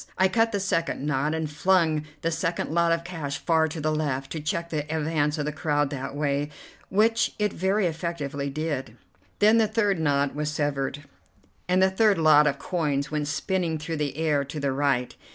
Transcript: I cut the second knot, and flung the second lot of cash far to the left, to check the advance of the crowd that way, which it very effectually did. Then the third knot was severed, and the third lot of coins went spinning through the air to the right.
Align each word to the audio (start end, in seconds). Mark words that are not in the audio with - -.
I 0.17 0.29
cut 0.29 0.51
the 0.51 0.59
second 0.59 1.05
knot, 1.05 1.35
and 1.35 1.47
flung 1.47 2.05
the 2.23 2.31
second 2.31 2.71
lot 2.71 2.91
of 2.91 3.03
cash 3.03 3.37
far 3.37 3.67
to 3.67 3.79
the 3.79 3.91
left, 3.93 4.31
to 4.31 4.39
check 4.39 4.71
the 4.71 4.79
advance 4.91 5.37
of 5.37 5.45
the 5.45 5.51
crowd 5.51 5.91
that 5.91 6.15
way, 6.15 6.49
which 6.89 7.33
it 7.37 7.53
very 7.53 7.85
effectually 7.85 8.49
did. 8.49 8.97
Then 9.37 9.59
the 9.59 9.67
third 9.67 9.99
knot 9.99 10.33
was 10.33 10.49
severed, 10.49 11.03
and 11.69 11.83
the 11.83 11.91
third 11.91 12.17
lot 12.17 12.47
of 12.47 12.57
coins 12.57 13.11
went 13.11 13.27
spinning 13.27 13.77
through 13.77 13.97
the 13.97 14.17
air 14.17 14.43
to 14.43 14.59
the 14.59 14.71
right. 14.71 15.15